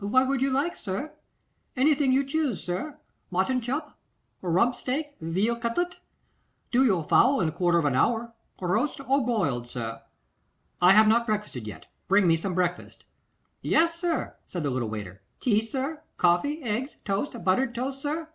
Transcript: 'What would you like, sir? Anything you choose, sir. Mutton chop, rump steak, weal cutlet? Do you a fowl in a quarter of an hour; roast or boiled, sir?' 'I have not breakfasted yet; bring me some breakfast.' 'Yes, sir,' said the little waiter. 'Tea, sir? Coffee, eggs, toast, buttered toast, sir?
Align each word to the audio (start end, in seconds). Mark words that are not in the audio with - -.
'What 0.00 0.26
would 0.26 0.42
you 0.42 0.50
like, 0.50 0.76
sir? 0.76 1.12
Anything 1.76 2.10
you 2.10 2.24
choose, 2.24 2.60
sir. 2.60 2.98
Mutton 3.30 3.60
chop, 3.60 3.96
rump 4.42 4.74
steak, 4.74 5.14
weal 5.20 5.54
cutlet? 5.54 6.00
Do 6.72 6.84
you 6.84 6.98
a 6.98 7.02
fowl 7.04 7.40
in 7.40 7.48
a 7.48 7.52
quarter 7.52 7.78
of 7.78 7.84
an 7.84 7.94
hour; 7.94 8.34
roast 8.60 8.98
or 8.98 9.24
boiled, 9.24 9.70
sir?' 9.70 10.02
'I 10.82 10.92
have 10.94 11.06
not 11.06 11.26
breakfasted 11.28 11.68
yet; 11.68 11.86
bring 12.08 12.26
me 12.26 12.34
some 12.36 12.56
breakfast.' 12.56 13.04
'Yes, 13.62 13.94
sir,' 13.94 14.34
said 14.46 14.64
the 14.64 14.70
little 14.70 14.88
waiter. 14.88 15.22
'Tea, 15.38 15.60
sir? 15.62 16.02
Coffee, 16.16 16.60
eggs, 16.64 16.96
toast, 17.04 17.44
buttered 17.44 17.72
toast, 17.72 18.02
sir? 18.02 18.30